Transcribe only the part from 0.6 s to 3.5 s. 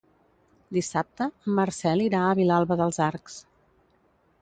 Dissabte en Marcel irà a Vilalba dels Arcs.